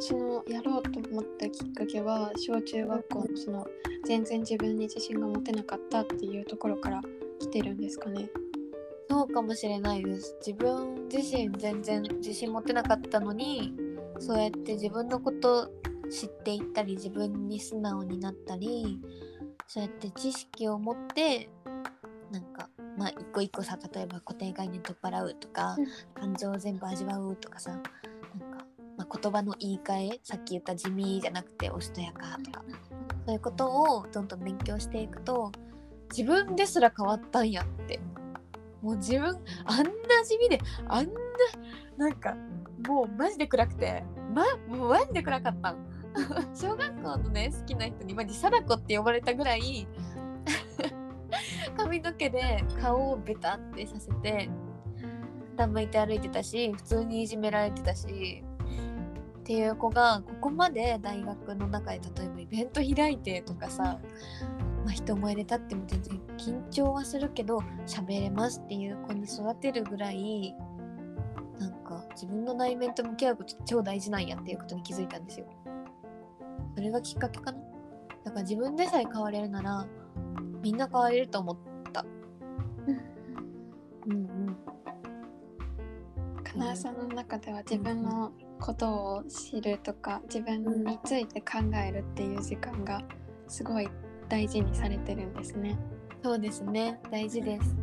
[0.10, 3.68] うんなるほどそのやろうと思ったきっかけは小中学校のその
[4.06, 7.02] 全然自分に自信が持てなかったっていうところから
[7.40, 8.30] 来てるんですかね。
[9.10, 10.36] そうかもしれないです。
[10.46, 13.74] 自分自身全然自信持ってなかったのに
[14.20, 15.70] そうやって自分のこと
[16.10, 19.00] 知っていったり自分に素直になったり
[19.68, 21.50] そうやって知識を持って
[22.32, 25.76] なんかまあ一個一個さ例えば固定概念取っ払うとか、
[26.14, 27.82] 感情を全部味わうとかさ
[29.02, 32.64] まあ、言葉の言い換えさっき言った地味じゃなくておしとやかとか
[33.26, 35.52] そういうことをどんどん勉強していくと
[36.16, 38.00] 自分ですら変わったんやって。
[38.82, 39.28] もう自分
[39.66, 39.92] あんな
[40.26, 41.12] 地味であんな
[41.98, 42.36] なんか
[42.88, 45.72] もうマジで暗くてまもうマジで暗かった。
[45.72, 45.78] ん
[46.56, 49.88] 小学校のね好きな人にマジ貞子って呼ばれたぐらい
[51.78, 54.50] 髪の毛で顔をベタってさせて
[55.56, 58.44] 下向いて歩いてたし普通にいじめられてたし
[59.42, 64.00] っていう子がここまで大学の中で例えばイベント開いてとかさ、
[64.86, 70.54] まあ、人前で立っても全然緊張はするけど喋れますっていう子に育てるぐらい
[71.60, 75.48] なんか自分の内面と向き合うこと超大事なんやっていうことに気づいたんですよ。
[76.76, 77.58] それがきっかけかな。
[78.24, 79.88] だから自分でさえ変われるなら
[80.62, 81.58] みんな変われると思っ
[81.92, 82.06] た。
[84.06, 84.58] うんうん。
[86.44, 93.02] かなえさんの中では自分のことを知るとか自分について考えるっていう時間が
[93.48, 93.90] すごい
[94.30, 95.78] 大事にされてるんですね。
[96.24, 97.76] そうですね大事です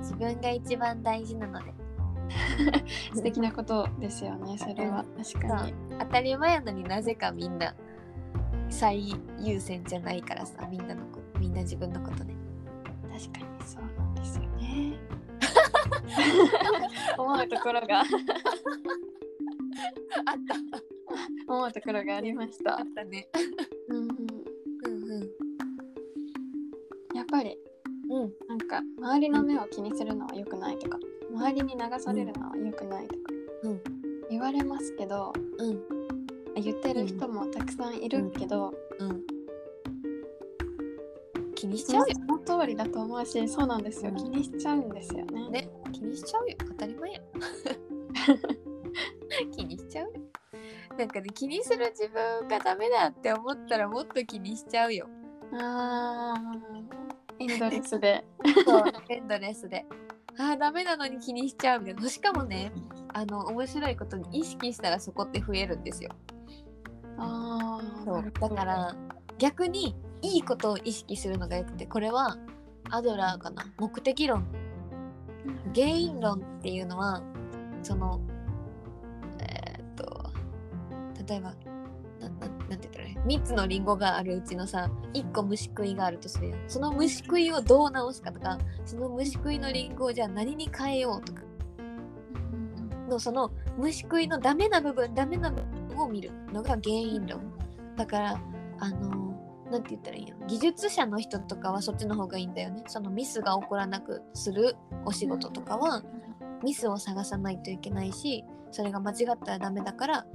[0.00, 1.72] 自分が一番大事なので
[3.14, 5.04] 素敵なことですよね、それは。
[5.16, 5.74] 確かに。
[5.98, 7.74] 当たり前やのになぜかみんな
[8.68, 12.34] 最優先じゃないからさみんなのこみんな自分のことね
[13.10, 14.98] 確かにそうなんですよね。
[17.16, 18.02] 思うところが
[20.26, 20.34] あっ
[21.46, 21.52] た。
[21.52, 22.78] 思うところがありました。
[22.78, 22.82] あ。
[22.82, 23.28] ったね。
[23.88, 25.22] うんうん、うんうん。
[27.16, 27.56] やっぱり
[28.10, 28.32] うん。
[28.48, 30.98] なんか周りの目を気にするのは良くないとか
[31.30, 33.20] 周りに流されるのは良くないとか、
[33.64, 33.80] うん。
[34.30, 35.80] 言われますけどうん。
[36.56, 39.22] 言ってる人もたくさんいるけど、うん。
[41.54, 42.06] 気にしちゃうよ。
[42.44, 44.10] その通りだと思うしそうなんですよ。
[44.10, 44.16] うん。
[44.16, 45.50] 気にしちゃうんですよね。
[45.50, 45.68] ね。
[45.92, 46.56] 気にしちゃうよ。
[46.68, 47.20] 当たり前や
[50.98, 55.08] なんかね気にする自分がダメだって思ったらもっと気にしちゃうよ。
[55.52, 58.24] あーエンドレスで。
[58.64, 59.84] そうエンドレスで。
[60.38, 62.08] あーダメなのに気にしちゃうみたいな。
[62.08, 62.72] しかもね
[63.12, 66.10] あの面白いことに意識したらそこって増えるんですよ。
[67.18, 68.96] あーそうだから
[69.38, 72.38] 逆にいいことを意識するのがよくてこれは
[72.90, 73.64] アドラーかな。
[73.78, 74.46] 目的論。
[75.74, 77.22] 原因論っていうのは
[77.82, 78.20] その
[81.28, 81.54] 例えば
[82.20, 86.58] なななんて言ったらいい？3つのリンゴがあるうちのさ1個虫食いがあるとするやん。
[86.68, 91.42] その虫食いをどう直すかとかその虫食いのリンゴをじゃあ何に変えようとか。
[93.08, 97.40] のその虫食いのダメな部分ダメな部分を見るのが原因論。
[97.96, 98.40] だから
[98.80, 99.26] あの
[99.70, 102.82] なんて言ったらいいんやろ技術者の人とかはそっちの方がいいんだよね。
[102.88, 106.02] そのミスが起こらなくするお仕事とかは
[106.62, 110.26] ミスを探さないといけないしそれが間違ったらダメだから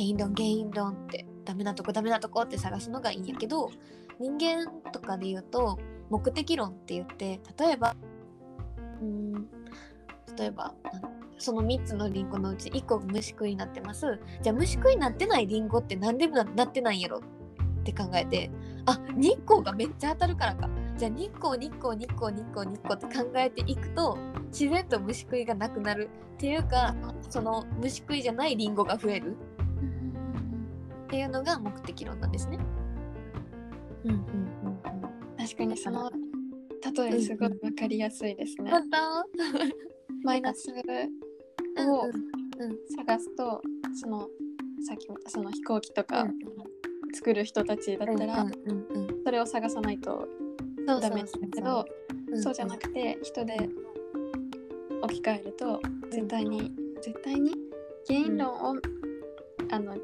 [0.00, 3.70] 原因論原因論ってダメなとこダメなとこって探すのがいいんやけど
[4.18, 7.94] 人間とかで言うと目的論って言って例えば
[9.02, 9.48] うん
[10.38, 10.74] 例えば
[11.38, 14.20] その3つのリンゴのうち1個虫食いになってます。
[14.42, 17.18] じゃあ虫食いになってないリンゴって何でもななってないんやろ？
[17.18, 18.50] って考えて
[18.84, 20.68] あ日光がめっちゃ当たるからか。
[20.98, 26.10] じゃあ日光日光日光日光日光って考えていくと自然と虫食いがなくなる。
[26.34, 26.94] っていうか
[27.28, 29.36] その虫食いじゃないリンゴが増える。
[31.10, 32.56] っていうのが目的論なんですね。
[34.04, 34.26] うんうんうんう
[34.70, 35.36] ん。
[35.36, 36.08] 確かにその
[36.96, 38.70] 例えすごい分かりやすいですね。
[38.70, 38.98] 本当？
[40.22, 42.78] マイナスをうんうん。
[42.96, 43.60] 探すと
[43.92, 44.28] その
[44.86, 46.34] さっき見たその飛行機とかうん
[47.12, 50.28] 作る人たちだったらうんうんうんそれを探さないと
[50.86, 51.84] ダメだけど
[52.28, 53.56] うんそうじゃなくて人で
[55.02, 55.80] 置き換えると
[56.12, 57.52] 絶対に絶対に
[58.06, 58.74] 原因論を
[59.72, 59.96] あの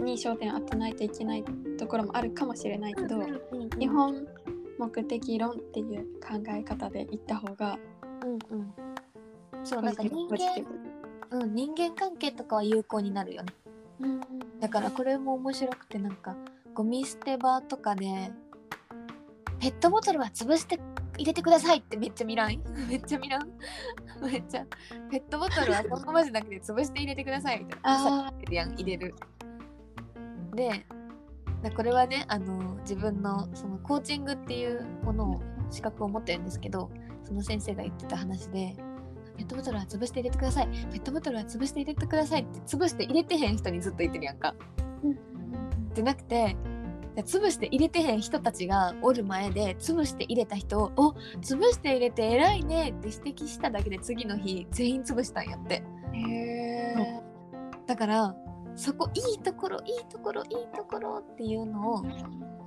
[0.00, 1.44] に焦点を当てないといけない
[1.78, 4.26] ところもあるかもしれないけどうんうんうん基本
[4.78, 7.78] 目的論っていう考え方でいった方が
[8.22, 8.74] うんうん。
[9.64, 10.36] そうなんか人間、
[11.30, 13.52] うん、人間関係とかは有効になるよね。
[14.00, 14.20] ブうん。
[14.60, 16.36] だからこれも面白くてなんか
[16.74, 18.30] ゴミ捨て場とかで
[19.58, 20.78] ペットボトルは潰して
[21.16, 22.58] 入れてくださいってめっちゃ見らん？
[22.88, 23.48] めっちゃ見らん？
[24.22, 24.66] めっちゃ
[25.10, 28.32] ペットボトルはそのままじゃなくて潰して入れてくださいみたいな。
[28.74, 29.14] 入れる
[30.58, 30.84] で
[31.62, 36.90] だこれはねあの自分のそのコーチングっていうものを資格を持ってるんですけど
[37.24, 38.76] その先生が言ってた話で
[39.36, 40.68] ペットボトルは潰して入れてください。
[40.90, 44.54] ペットボトルは潰して入れてくださいって潰して入れてへん人にずっと言ってるやんか。
[45.94, 46.56] じゃなくて
[47.16, 55.82] 潰して入れてへん人たちがおる前で潰して入れた人を「お潰して入れて偉いね」って指摘しただけで次の日全員潰したんやって。
[56.12, 56.30] へ
[56.96, 57.22] え
[57.86, 58.34] だから
[58.78, 62.02] そこいいところいいところいいところっていうのを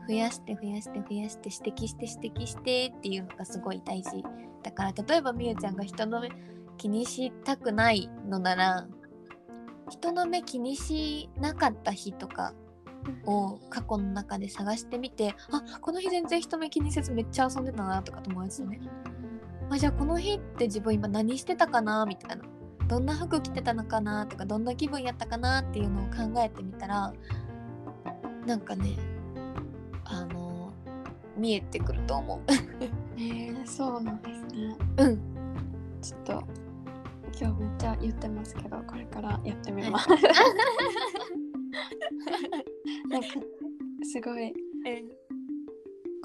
[0.07, 4.21] 増やして増やして増やして指摘して指摘してっていうのがすごい大事
[4.61, 6.29] だから例えばみゆちゃんが人の目
[6.77, 8.87] 気にしたくないのなら
[9.89, 12.53] 人の目気にしなかった日とか
[13.25, 18.81] を過去の中で探してみてあこの日全然人目気にせずめっちゃ遊んでたなとか友達とね。
[19.69, 22.43] あじゃあこの日って自分今何してたかなみたいな。
[22.91, 27.13] どんな服着てたのかなとかどんな気分やったかなっていうのを考えてみたら
[28.45, 28.97] なんかね
[30.03, 30.73] あの
[31.37, 32.51] 見えてくると思う。
[33.17, 34.75] へえそうなんですね。
[34.97, 35.21] うん。
[36.01, 36.43] ちょっと
[37.39, 40.09] 今日めっちゃ言ってますけどこれからやってみます。
[43.07, 43.27] なんか
[44.03, 44.53] すごい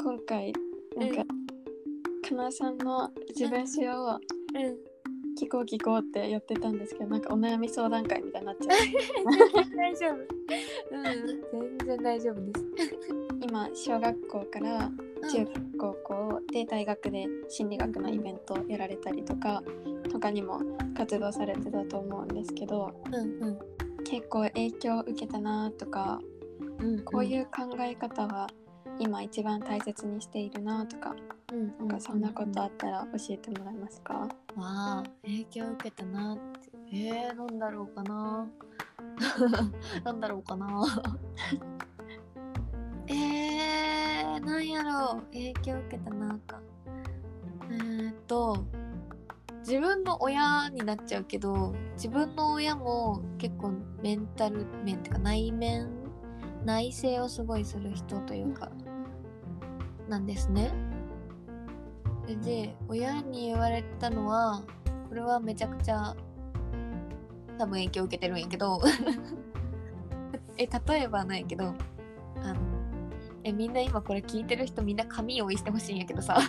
[0.03, 0.53] 今回
[0.97, 1.25] なんか
[2.29, 4.96] かなさんの自分史をうん
[5.37, 8.79] 聞こう聞こうってやってたんですけどなんかお悩み相談会みたいになっちゃう
[9.37, 10.13] 全然大丈夫。
[10.93, 11.79] うん。
[11.79, 12.67] 全然大丈夫です。
[13.43, 14.91] 今小学校から
[15.31, 19.63] 中学高校で大学で心理学のイベントをやられたりとか
[20.11, 20.61] 他にも
[20.97, 23.59] 活動されてたと思うんですけどうんうん。
[24.05, 26.21] 結構影響を受けたなとか
[26.79, 27.05] うん。
[27.05, 28.49] こういう考え方は
[28.99, 31.15] 今一番大切にしているなとか
[31.53, 34.15] うんなんかそんなことあったら教えてもらえますか？
[34.15, 36.35] わあ影響を受けたな。
[36.35, 38.47] ってえー、なんだろうかな。
[40.05, 40.85] なんだろうかな。
[43.09, 45.23] えー、なんやろう。
[45.33, 46.61] 影響を受けたなか。
[47.71, 48.65] えー、っと
[49.61, 55.89] 自分の親になっちゃうけど自分の親も結構メンタル面っていうか内面
[56.65, 58.71] 内省をすごいする人というか
[60.09, 60.71] なんですね。
[62.27, 64.63] でで親に言われたのは
[65.09, 66.15] これはめちゃくちゃ
[67.59, 68.81] 多分影響を受けてるんやけど
[70.59, 72.61] え例えばなんやけどあの
[73.45, 76.37] えみんな今これ聞いてる人みんな紙用意してほしいんやけどさ。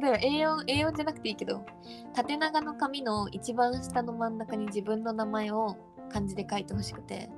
[0.00, 0.12] 例え
[0.44, 1.64] ば A4, A4 じゃなくていいけど
[2.12, 5.76] 縦長の紙の一番下の真ん中に自分の名前を
[6.10, 7.28] 漢字で書いてほしくて。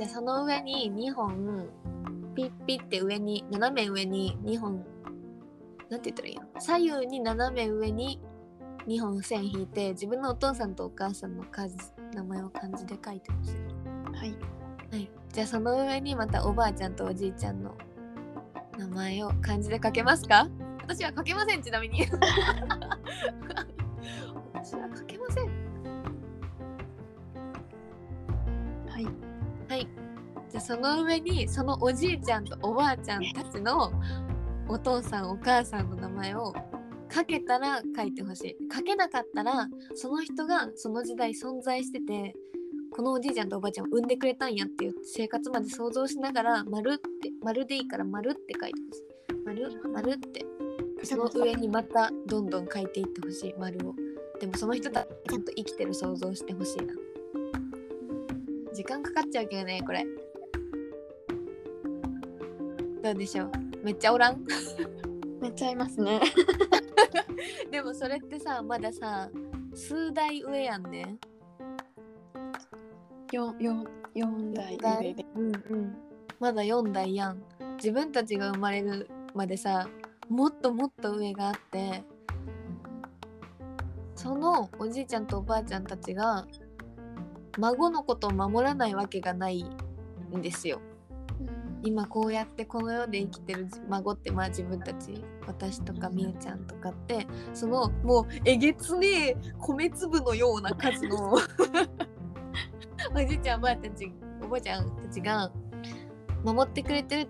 [0.00, 1.68] じゃあその上に2本
[2.34, 4.82] ピッピッて上に斜め上に2本
[5.90, 8.20] なんて言ったらいいの左右に斜め上に
[8.86, 11.76] 2本線引いて自分のお父さんとお母さんの数
[12.14, 13.52] 名前を漢字で書いてほしい。
[14.16, 14.34] はい。
[14.90, 17.76] はい、じゃあその上にまたおばあちゃんとおじいちゃんの
[18.78, 20.48] 名前を漢字で書けますか？
[20.82, 22.06] 私は書けませんちなみに。
[24.54, 25.46] 私は書けません。
[28.88, 29.04] はい。
[29.68, 29.88] はい。
[30.48, 33.92] じゃあその上にそのおじいちゃんとおばあちゃんたちの
[34.70, 36.52] お父さんお母さんの名前を
[37.12, 38.56] 書けたら書いてほしい。
[38.72, 42.34] 書けなかったらその人がその時代存在してて
[42.92, 49.44] このおじいちゃんとおばあちゃんを産んでくれたんやっていう生活まで想像しながら丸って丸でいいから丸って書いてほしい。
[49.44, 50.46] 丸丸って。
[51.02, 53.94] その上にまたどんどん書いていってほしい丸を。
[54.38, 56.94] でもその人たちちゃんと生きてる想像してほしいな。
[58.72, 60.06] 時間かかっちゃうけどねこれ。
[63.02, 63.50] どうでしょう？
[63.82, 64.44] めっちゃおらん？
[65.40, 66.20] めっちゃいますね。
[67.70, 69.30] でもそれってさまださ
[69.74, 71.16] 数代上やんね。
[73.32, 75.26] 四四四代上で。
[75.34, 75.96] うんうん。
[76.38, 77.42] まだ4代やん。
[77.76, 79.88] 自分たちが生まれるまでさ
[80.28, 82.04] もっともっと上があって
[84.14, 86.46] そのおじいちゃんとおばあちゃんたちが
[87.58, 90.80] 孫のことを守らないわけがないんですよ
[91.82, 101.38] 今こうやってこの世で生きてる孫ってまあ自分たち私とかみゆちゃんとかってそのもうえげつねえ米粒のような数のお
[103.26, 104.12] じいちゃんおばあたち
[104.42, 105.50] おばあちゃんたちが
[106.44, 107.28] 守ってくれてる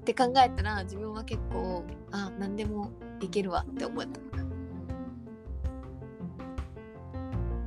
[0.00, 4.20] って考えたら自分は結構あ何でもいけるわって思った。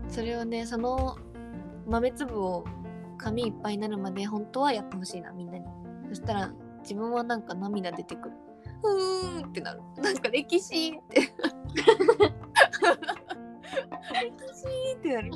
[0.10, 1.18] それをねその
[1.88, 2.66] 豆粒を
[3.18, 5.77] 紙いっぱいになるまで本当はやってほしいなみんなに。
[6.10, 8.36] そしたら自分はなんか涙出てくる。
[8.84, 9.82] うーんってなる。
[9.98, 11.22] なんか歴史って。
[11.22, 11.32] 歴
[14.54, 15.32] 史ってなる。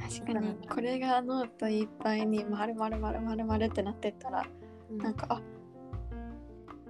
[0.00, 4.44] 確かにこれがノートいっぱいに丸々丸々丸ってなってったら
[4.90, 4.98] うん。
[4.98, 5.40] なんかあ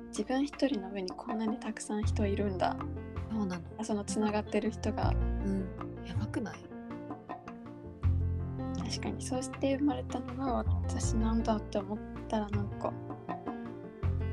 [0.08, 2.76] 自分一人の上にこんなにたくさん人いるんだ。
[3.32, 3.84] そうなの。
[3.84, 5.12] そのつながってる人が。
[5.44, 5.66] うん。
[6.06, 6.58] やばくない？
[8.84, 9.22] 確かに。
[9.22, 12.92] そうして生まれたのが私なんだって思ったらなんか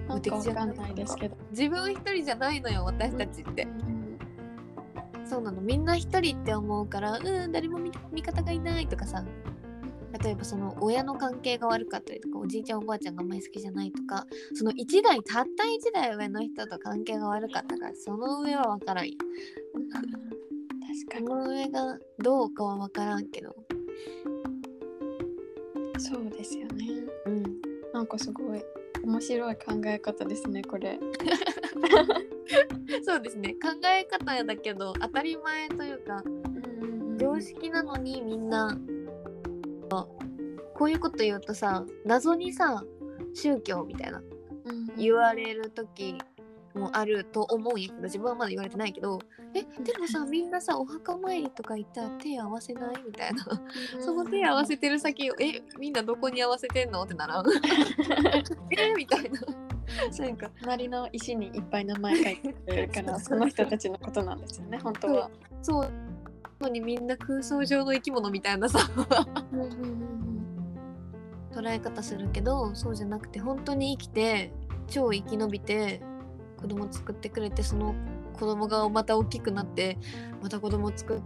[0.08, 4.18] なんかわかんないですけど、自分一人じゃないのよ私たちって、うん。
[5.26, 5.62] そうなの。
[5.62, 9.24] みんな一人って思うからうん誰も味味方がいないとかさ。
[10.22, 19.14] 例えばその親の関係が悪かったりとかおじいちゃんおばあちゃんがあんまり好きじゃないとかその1代たった1代上の人と関係が悪かったからその上は分からんよ。
[21.10, 23.56] 確かその上がどうかは分からんけど。
[24.28, 24.31] に
[26.02, 26.88] そうですよね。
[27.26, 27.44] うん。
[27.94, 28.64] なんかすごい
[29.04, 31.00] 面白い考え方ですねこれ。
[33.04, 33.54] そうですね。
[33.54, 36.24] 考え方だけど当たり前というか
[37.18, 38.78] 常識なのにみんな
[40.82, 42.84] こういうこと言うとさ謎にさ
[43.36, 44.24] 宗教みたいな
[44.98, 46.18] 言われる時
[46.80, 49.20] もあると思うんやけど自分はまだ言われてないけど
[49.54, 52.94] えでもさみんなさお墓参りとか行ったら手合わせない？
[53.06, 53.44] みたいな。
[54.00, 57.04] その手合わせてる先をえみんなどこに合わせてんの？
[57.04, 57.46] ってならん
[58.78, 59.42] えみたいな。
[60.20, 60.50] なんか。
[60.62, 65.30] 隣の石にいっぱい名前書いてるからその人たちのことなんですよね本当は。
[65.62, 65.92] そう。
[66.62, 68.80] のにみんな空想上の生き物みたいなさ。
[71.54, 74.54] 捉え方するけどそうじゃなくて本当に生きて
[74.88, 76.02] 超生き延びて
[76.62, 77.96] 子供作ってくれてその
[78.34, 79.98] 子供がまた大きくなって
[80.42, 81.22] また子供作っ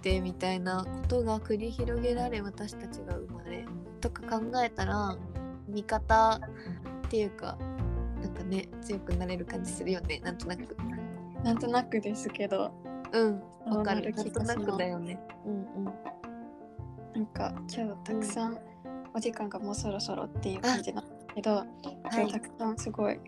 [0.00, 3.66] てみたいなことが繰り広げられ私たちが生まれ
[4.00, 5.16] とか考えたら
[5.68, 6.40] 味方
[7.06, 7.58] っていうか
[8.20, 10.20] なんかね強くなれる感じするよね。
[10.20, 10.76] なんとなく。
[11.42, 12.70] なんとなくですけど。
[13.12, 13.42] うん。
[13.66, 14.12] わかる。
[14.12, 15.18] なんとなくだよね。
[15.46, 15.84] うんうん。
[17.14, 18.58] なんか今日たくさん
[19.14, 21.64] お時間がもうそろそろっていう感じなんですけど、
[22.12, 23.18] 今日たくさんすごい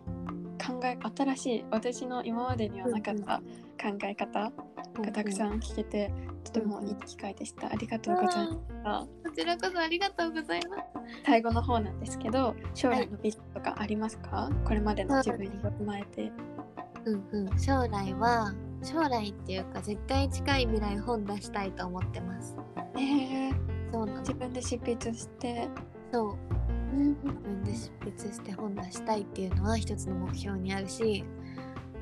[0.64, 3.38] 考え新しい私の今までにはなかった
[3.82, 4.52] 考え方
[5.00, 6.12] がたくさん聞けて、
[6.44, 7.66] とてもいい機会でした。
[7.66, 9.06] ありがとうございました。
[9.28, 10.82] こちらこそありがとうございます。
[11.24, 16.30] 最後の方なんですけど、将来のビジョンとかありますか、これまでの自分に踏まえて。
[17.06, 17.58] うんうん。
[17.58, 22.56] 将来は将来っていうか絶対近い未来本出したいと思ってます。
[22.96, 23.50] え。
[23.50, 23.52] ー、
[23.90, 24.20] そうなの。
[24.20, 25.68] 自分で執筆して、
[26.12, 26.32] そう。
[26.32, 26.61] うん
[26.92, 31.24] 自分で執筆して本出したいっていうのは一つの目標にあるし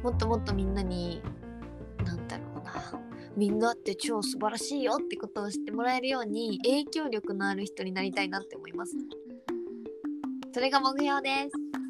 [0.02, 1.22] もっともっとみんなに
[2.04, 2.72] なんだろうな
[3.36, 8.96] みんなって超素晴らしいよってことを知ってもらえるように影響力のある人になりたいなって思います
[10.52, 11.80] それが目標です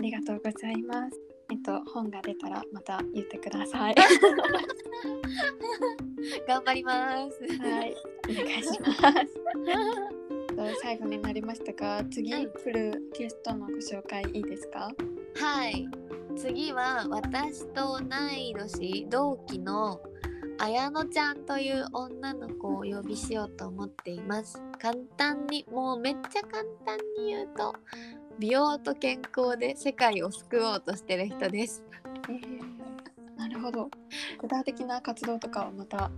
[0.00, 1.20] ありがとうございます。
[1.52, 3.94] えっと、本が出たらまた言ってください。
[6.48, 7.94] 頑張りますはい、
[8.30, 8.94] お願いします。
[10.60, 12.52] と最後になりましたが、次うん。
[12.52, 14.90] 来るゲストのご紹介いいですか？
[15.36, 15.88] はい。
[16.36, 18.04] 次は私と同
[18.36, 20.00] い年同期の
[20.58, 24.60] 綾乃ちゃんという女の子をお呼びしようと思っています。
[24.78, 27.74] 簡単にもうめっちゃ簡単に言うと
[28.38, 31.82] 美容と健康で世界を救おうとしてる人です。
[32.28, 33.90] えー、なるほど。
[34.38, 36.10] 具体的な活動とかはまた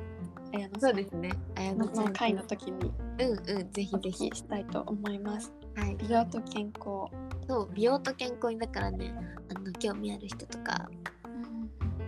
[0.52, 0.80] 綾野さん。
[0.80, 1.32] そうですね。
[1.56, 2.92] 綾乃の会の時に。
[3.18, 3.72] うんうん。
[3.72, 4.30] ぜひぜひ。
[4.30, 5.52] きしたいと思います。
[5.76, 5.96] はい。
[5.96, 7.10] 美容と健康。
[7.48, 9.14] そう美容と健康にだからね。
[9.54, 10.88] あの興味ある人とか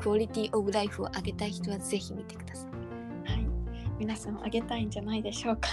[0.01, 2.67] クオリティオブライフを上げたい人はぜひ見てくださ
[3.27, 3.31] い。
[3.31, 3.47] はい、
[3.99, 5.69] 皆さんあげたいんじゃないでしょうか。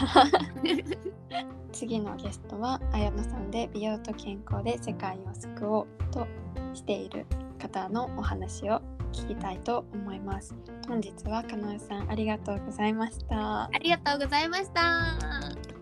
[1.73, 6.27] 次のゲストは綾野さんで美容と健康で世界を救おうと
[6.73, 7.25] している
[7.59, 8.81] 方のお話を
[9.11, 10.55] 聞きたいと思います。
[10.87, 13.63] 本日はかなうさんありがとうございました。
[13.63, 15.80] ありがとうございました